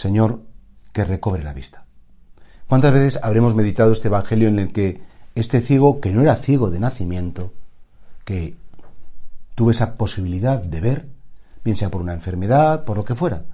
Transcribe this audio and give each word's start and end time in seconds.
Señor, 0.00 0.40
que 0.94 1.04
recobre 1.04 1.42
la 1.42 1.52
vista. 1.52 1.84
¿Cuántas 2.66 2.90
veces 2.90 3.20
habremos 3.22 3.54
meditado 3.54 3.92
este 3.92 4.08
Evangelio 4.08 4.48
en 4.48 4.58
el 4.58 4.72
que 4.72 5.02
este 5.34 5.60
ciego, 5.60 6.00
que 6.00 6.10
no 6.10 6.22
era 6.22 6.36
ciego 6.36 6.70
de 6.70 6.80
nacimiento, 6.80 7.52
que 8.24 8.56
tuvo 9.54 9.72
esa 9.72 9.98
posibilidad 9.98 10.62
de 10.62 10.80
ver, 10.80 11.08
bien 11.64 11.76
sea 11.76 11.90
por 11.90 12.00
una 12.00 12.14
enfermedad, 12.14 12.86
por 12.86 12.96
lo 12.96 13.04
que 13.04 13.14
fuera, 13.14 13.44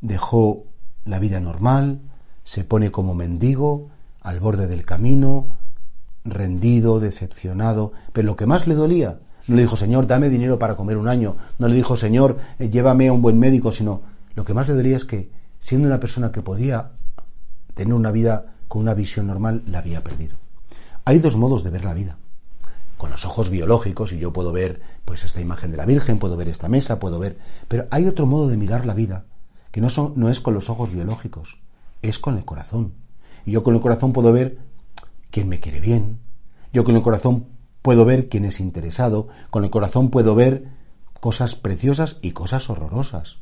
dejó 0.00 0.64
la 1.04 1.18
vida 1.18 1.40
normal, 1.40 2.00
se 2.42 2.64
pone 2.64 2.90
como 2.90 3.14
mendigo 3.14 3.90
al 4.22 4.40
borde 4.40 4.66
del 4.66 4.86
camino, 4.86 5.48
rendido, 6.24 7.00
decepcionado, 7.00 7.92
pero 8.14 8.28
lo 8.28 8.36
que 8.36 8.46
más 8.46 8.66
le 8.66 8.74
dolía, 8.74 9.20
no 9.46 9.56
le 9.56 9.62
dijo, 9.62 9.76
Señor, 9.76 10.06
dame 10.06 10.30
dinero 10.30 10.58
para 10.58 10.74
comer 10.74 10.96
un 10.96 11.08
año, 11.08 11.36
no 11.58 11.68
le 11.68 11.74
dijo, 11.74 11.98
Señor, 11.98 12.38
eh, 12.58 12.70
llévame 12.70 13.08
a 13.08 13.12
un 13.12 13.20
buen 13.20 13.38
médico, 13.38 13.72
sino 13.72 14.00
lo 14.34 14.46
que 14.46 14.54
más 14.54 14.66
le 14.66 14.74
dolía 14.74 14.96
es 14.96 15.04
que, 15.04 15.38
siendo 15.60 15.86
una 15.86 16.00
persona 16.00 16.32
que 16.32 16.42
podía 16.42 16.90
tener 17.74 17.94
una 17.94 18.10
vida 18.10 18.54
con 18.68 18.82
una 18.82 18.94
visión 18.94 19.26
normal, 19.26 19.62
la 19.66 19.78
había 19.78 20.02
perdido. 20.02 20.36
Hay 21.04 21.18
dos 21.18 21.36
modos 21.36 21.64
de 21.64 21.70
ver 21.70 21.84
la 21.84 21.94
vida. 21.94 22.16
Con 22.96 23.10
los 23.10 23.24
ojos 23.24 23.50
biológicos, 23.50 24.12
y 24.12 24.18
yo 24.18 24.32
puedo 24.32 24.52
ver 24.52 24.82
pues 25.04 25.24
esta 25.24 25.40
imagen 25.40 25.70
de 25.70 25.76
la 25.76 25.86
Virgen, 25.86 26.18
puedo 26.18 26.36
ver 26.36 26.48
esta 26.48 26.68
mesa, 26.68 26.98
puedo 27.00 27.18
ver. 27.18 27.38
Pero 27.68 27.86
hay 27.90 28.06
otro 28.06 28.26
modo 28.26 28.48
de 28.48 28.56
mirar 28.56 28.86
la 28.86 28.94
vida, 28.94 29.24
que 29.70 29.80
no, 29.80 29.88
son, 29.88 30.12
no 30.16 30.28
es 30.28 30.40
con 30.40 30.54
los 30.54 30.68
ojos 30.68 30.92
biológicos, 30.92 31.58
es 32.02 32.18
con 32.18 32.36
el 32.36 32.44
corazón. 32.44 32.94
Y 33.46 33.52
yo 33.52 33.62
con 33.62 33.74
el 33.74 33.80
corazón 33.80 34.12
puedo 34.12 34.32
ver 34.32 34.58
quién 35.30 35.48
me 35.48 35.60
quiere 35.60 35.80
bien, 35.80 36.18
yo 36.72 36.84
con 36.84 36.94
el 36.94 37.02
corazón 37.02 37.46
puedo 37.82 38.04
ver 38.04 38.28
quién 38.28 38.44
es 38.44 38.60
interesado, 38.60 39.28
con 39.50 39.64
el 39.64 39.70
corazón 39.70 40.10
puedo 40.10 40.34
ver 40.34 40.68
cosas 41.20 41.54
preciosas 41.54 42.18
y 42.22 42.32
cosas 42.32 42.68
horrorosas. 42.70 43.38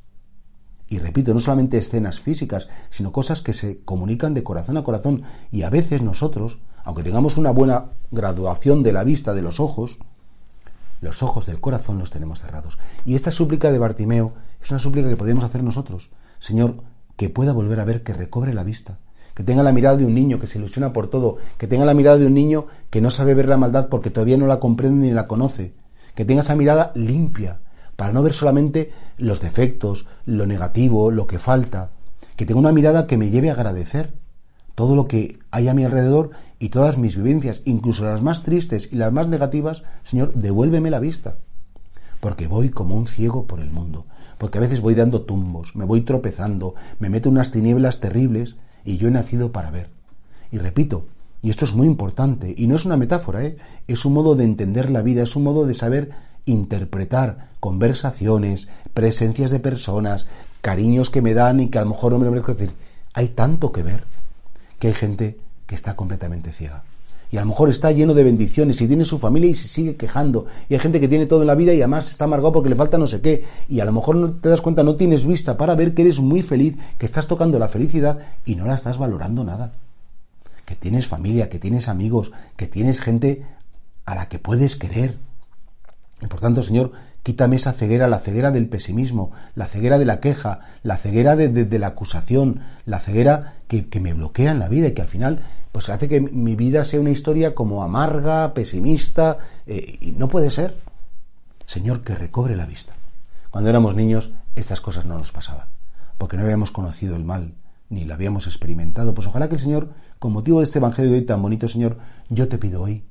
Y 0.89 0.99
repito, 0.99 1.35
no 1.35 1.41
solamente 1.41 1.79
escenas 1.79 2.21
físicas, 2.21 2.69
sino 2.91 3.13
cosas 3.13 3.43
que 3.43 3.53
se 3.53 3.81
comunican 3.85 4.35
de 4.35 4.43
corazón 4.43 4.77
a 4.79 4.85
corazón. 4.85 5.23
Y 5.53 5.63
a 5.63 5.71
veces 5.71 6.03
nosotros, 6.03 6.59
aunque 6.85 7.03
tengamos 7.03 7.37
una 7.37 7.51
buena 7.51 7.91
graduación 8.11 8.83
de 8.83 8.93
la 8.93 9.05
vista 9.05 9.35
de 9.35 9.43
los 9.43 9.61
ojos, 9.61 9.99
los 11.01 11.23
ojos 11.23 11.47
del 11.47 11.61
corazón 11.61 11.99
los 11.99 12.11
tenemos 12.11 12.41
cerrados. 12.41 12.79
Y 13.05 13.15
esta 13.15 13.31
súplica 13.31 13.71
de 13.71 13.79
Bartimeo 13.79 14.33
es 14.63 14.71
una 14.71 14.81
súplica 14.81 15.09
que 15.09 15.17
podemos 15.17 15.45
hacer 15.45 15.63
nosotros. 15.63 16.11
Señor, 16.39 16.77
que 17.17 17.29
pueda 17.29 17.53
volver 17.53 17.81
a 17.81 17.85
ver, 17.85 18.03
que 18.03 18.15
recobre 18.15 18.55
la 18.55 18.65
vista, 18.65 18.99
que 19.35 19.45
tenga 19.45 19.63
la 19.63 19.73
mirada 19.73 19.97
de 19.97 20.05
un 20.05 20.15
niño 20.15 20.41
que 20.41 20.47
se 20.47 20.59
ilusiona 20.59 20.93
por 20.93 21.09
todo, 21.09 21.37
que 21.59 21.67
tenga 21.67 21.85
la 21.85 21.95
mirada 21.95 22.17
de 22.17 22.27
un 22.27 22.35
niño 22.35 22.67
que 22.91 23.01
no 23.01 23.11
sabe 23.11 23.35
ver 23.35 23.49
la 23.49 23.57
maldad 23.57 23.89
porque 23.89 24.11
todavía 24.11 24.39
no 24.39 24.47
la 24.47 24.61
comprende 24.61 25.07
ni 25.07 25.13
la 25.13 25.27
conoce, 25.27 25.75
que 26.15 26.25
tenga 26.25 26.41
esa 26.41 26.57
mirada 26.57 26.93
limpia, 26.95 27.61
para 27.99 28.13
no 28.13 28.23
ver 28.23 28.33
solamente 28.33 28.93
los 29.17 29.41
defectos, 29.41 30.07
lo 30.25 30.47
negativo, 30.47 31.11
lo 31.11 31.27
que 31.27 31.41
falta, 31.41 31.91
que 32.37 32.47
tenga 32.47 32.61
una 32.61 32.71
mirada 32.71 33.09
que 33.09 33.17
me 33.17 33.31
lleve 33.31 33.51
a 33.51 33.55
agradecer 33.55 34.15
todo 34.77 34.95
lo 34.95 35.09
que 35.09 35.41
hay 35.51 35.67
a 35.67 35.75
mi 35.75 35.85
alrededor 35.85 36.31
y 36.61 36.69
todas 36.69 36.97
mis 36.97 37.17
vivencias, 37.17 37.61
incluso 37.65 38.05
las 38.05 38.23
más 38.23 38.45
tristes 38.45 38.91
y 38.93 38.95
las 38.95 39.13
más 39.13 39.27
negativas, 39.27 39.83
Señor, 40.05 40.33
devuélveme 40.35 40.91
la 40.91 41.01
vista, 41.01 41.39
porque 42.21 42.47
voy 42.47 42.69
como 42.69 42.95
un 42.95 43.09
ciego 43.09 43.47
por 43.47 43.59
el 43.59 43.73
mundo, 43.73 44.07
porque 44.39 44.59
a 44.59 44.61
veces 44.61 44.81
voy 44.81 44.95
dando 44.95 45.23
tumbos, 45.23 45.75
me 45.75 45.85
voy 45.85 46.03
tropezando, 46.03 46.77
me 47.01 47.11
meto 47.11 47.31
en 47.31 47.35
unas 47.35 47.51
tinieblas 47.51 47.99
terribles 47.99 48.59
y 48.85 48.99
yo 48.99 49.09
he 49.09 49.11
nacido 49.11 49.51
para 49.51 49.73
ver. 49.73 49.91
Y 50.53 50.59
repito, 50.59 51.07
y 51.43 51.51
esto 51.51 51.65
es 51.65 51.75
muy 51.75 51.89
importante, 51.89 52.55
y 52.57 52.69
no 52.69 52.77
es 52.77 52.85
una 52.85 52.97
metáfora, 52.97 53.45
¿eh? 53.45 53.57
es 53.89 54.05
un 54.05 54.13
modo 54.13 54.37
de 54.37 54.45
entender 54.45 54.89
la 54.89 55.03
vida, 55.03 55.25
es 55.25 55.35
un 55.35 55.43
modo 55.43 55.67
de 55.67 55.75
saber 55.75 56.11
interpretar 56.49 57.49
conversaciones, 57.61 58.69
presencias 58.95 59.51
de 59.51 59.61
personas, 59.61 60.27
cariños 60.61 61.11
que 61.11 61.23
me 61.23 61.35
dan 61.35 61.61
y 61.61 61.69
que 61.69 61.79
a 61.79 61.83
lo 61.83 61.91
mejor 61.91 62.13
no 62.13 62.19
me 62.19 62.25
lo 62.25 62.31
merezco 62.31 62.55
decir. 62.55 62.75
Hay 63.15 63.29
tanto 63.29 63.73
que 63.73 63.83
ver 63.83 64.05
que 64.79 64.89
hay 64.89 64.95
gente 64.95 65.39
que 65.67 65.75
está 65.75 65.97
completamente 65.97 66.53
ciega 66.53 66.85
y 67.31 67.37
a 67.37 67.41
lo 67.41 67.47
mejor 67.47 67.69
está 67.69 67.93
lleno 67.93 68.15
de 68.15 68.25
bendiciones 68.25 68.81
y 68.81 68.89
tiene 68.89 69.05
su 69.05 69.19
familia 69.19 69.51
y 69.51 69.55
se 69.55 69.69
sigue 69.69 69.97
quejando. 69.97 70.47
Y 70.69 70.75
hay 70.75 70.81
gente 70.81 70.99
que 70.99 71.09
tiene 71.09 71.27
todo 71.27 71.43
en 71.43 71.47
la 71.47 71.55
vida 71.55 71.75
y 71.75 71.83
además 71.83 72.11
está 72.11 72.25
amargado 72.25 72.53
porque 72.53 72.71
le 72.71 72.77
falta 72.77 72.97
no 72.97 73.07
sé 73.07 73.21
qué. 73.21 73.45
Y 73.69 73.81
a 73.81 73.85
lo 73.85 73.93
mejor 73.93 74.17
no 74.17 74.33
te 74.33 74.49
das 74.49 74.63
cuenta, 74.63 74.83
no 74.83 74.97
tienes 74.97 75.27
vista 75.27 75.59
para 75.59 75.75
ver 75.75 75.93
que 75.93 76.03
eres 76.03 76.21
muy 76.21 76.41
feliz, 76.41 76.77
que 76.97 77.05
estás 77.05 77.27
tocando 77.27 77.59
la 77.59 77.69
felicidad 77.69 78.19
y 78.47 78.55
no 78.55 78.65
la 78.65 78.75
estás 78.75 78.97
valorando 78.97 79.45
nada. 79.45 79.73
Que 80.65 80.75
tienes 80.75 81.07
familia, 81.07 81.51
que 81.51 81.59
tienes 81.59 81.89
amigos, 81.89 82.33
que 82.57 82.67
tienes 82.67 83.01
gente 83.01 83.45
a 84.07 84.15
la 84.15 84.29
que 84.29 84.39
puedes 84.39 84.77
querer. 84.77 85.19
Y 86.21 86.27
por 86.27 86.41
tanto, 86.41 86.63
Señor, 86.63 86.93
quítame 87.23 87.57
esa 87.57 87.73
ceguera, 87.73 88.09
la 88.09 88.19
ceguera 88.19 88.51
del 88.51 88.69
pesimismo, 88.69 89.31
la 89.55 89.67
ceguera 89.67 89.99
de 89.99 90.05
la 90.05 90.21
queja, 90.21 90.61
la 90.83 90.97
ceguera 90.97 91.37
de, 91.37 91.79
la 91.79 91.87
acusación, 91.87 92.61
la 92.87 92.99
ceguera 92.99 93.55
que, 93.69 93.89
que 93.89 94.01
me 94.01 94.15
bloquea 94.15 94.51
en 94.51 94.59
la 94.59 94.69
vida 94.69 94.89
y 94.89 94.95
que 94.95 95.03
al 95.03 95.09
final 95.09 95.43
pues 95.73 95.91
hace 95.91 96.09
que 96.09 96.21
mi 96.21 96.57
vida 96.57 96.83
sea 96.83 97.01
una 97.01 97.11
historia 97.11 97.55
como 97.55 97.85
amarga, 97.85 98.53
pesimista, 98.55 99.39
eh, 99.67 99.99
y 100.01 100.13
no 100.13 100.27
puede 100.29 100.51
ser. 100.51 100.77
Señor, 101.67 102.03
que 102.03 102.15
recobre 102.15 102.57
la 102.57 102.67
vista. 102.67 102.95
Cuando 103.51 103.71
éramos 103.71 103.95
niños, 103.95 104.33
estas 104.57 104.81
cosas 104.81 105.05
no 105.07 105.19
nos 105.19 105.31
pasaban, 105.31 105.69
porque 106.17 106.37
no 106.37 106.43
habíamos 106.43 106.71
conocido 106.71 107.15
el 107.15 107.25
mal, 107.25 107.55
ni 107.91 108.05
lo 108.05 108.15
habíamos 108.15 108.47
experimentado. 108.47 109.15
Pues 109.15 109.29
ojalá 109.29 109.49
que 109.49 109.55
el 109.55 109.61
Señor, 109.61 109.91
con 110.19 110.33
motivo 110.33 110.59
de 110.59 110.65
este 110.65 110.79
Evangelio 110.79 111.13
de 111.13 111.19
hoy 111.19 111.25
tan 111.25 111.41
bonito, 111.41 111.69
Señor, 111.69 111.99
yo 112.29 112.49
te 112.49 112.59
pido 112.59 112.83
hoy 112.83 113.05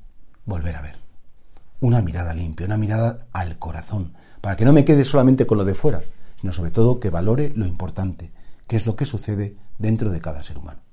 volver 0.45 0.75
a 0.75 0.81
ver. 0.81 1.06
Una 1.79 2.01
mirada 2.01 2.33
limpia, 2.33 2.65
una 2.65 2.77
mirada 2.77 3.27
al 3.33 3.59
corazón, 3.59 4.13
para 4.41 4.55
que 4.55 4.65
no 4.65 4.73
me 4.73 4.83
quede 4.83 5.05
solamente 5.05 5.45
con 5.45 5.59
lo 5.59 5.65
de 5.65 5.75
fuera, 5.75 6.01
sino 6.41 6.51
sobre 6.51 6.71
todo 6.71 6.99
que 6.99 7.11
valore 7.11 7.53
lo 7.55 7.67
importante, 7.67 8.31
que 8.67 8.75
es 8.75 8.85
lo 8.87 8.95
que 8.95 9.05
sucede 9.05 9.55
dentro 9.77 10.09
de 10.09 10.19
cada 10.19 10.41
ser 10.41 10.57
humano. 10.57 10.86